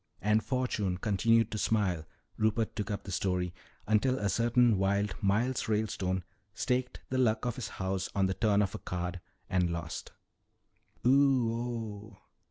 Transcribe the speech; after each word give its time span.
"'And 0.19 0.43
fortune 0.43 0.97
continued 0.97 1.51
to 1.51 1.59
smile,'" 1.59 2.07
Rupert 2.35 2.75
took 2.75 2.89
up 2.89 3.03
the 3.03 3.11
story, 3.11 3.53
"'until 3.85 4.17
a 4.17 4.29
certain 4.29 4.79
wild 4.79 5.13
Miles 5.21 5.67
Ralestone 5.67 6.23
staked 6.55 7.01
the 7.09 7.19
Luck 7.19 7.45
of 7.45 7.55
his 7.55 7.67
house 7.77 8.09
on 8.15 8.25
the 8.25 8.33
turn 8.33 8.63
of 8.63 8.73
a 8.73 8.79
card 8.79 9.21
and 9.47 9.69
lost.'" 9.69 10.11
"O 11.05 11.09
o 11.11 11.53
oh!" 11.53 12.17